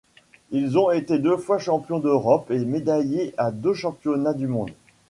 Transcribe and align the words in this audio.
Ils 0.49 0.79
ont 0.79 0.89
été 0.89 1.19
deux 1.19 1.37
fois 1.37 1.59
champions 1.59 1.99
d'Europe 1.99 2.49
et 2.49 2.57
médaillés 2.57 3.35
à 3.37 3.51
deux 3.51 3.75
championnats 3.75 4.33
du 4.33 4.47
monde. 4.47 4.71